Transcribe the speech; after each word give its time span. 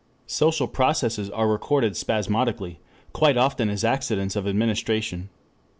Social 0.25 0.67
processes 0.67 1.29
are 1.29 1.47
recorded 1.47 1.95
spasmodically, 1.95 2.79
quite 3.13 3.37
often 3.37 3.69
as 3.69 3.83
accidents 3.83 4.35
of 4.35 4.47
administration. 4.47 5.29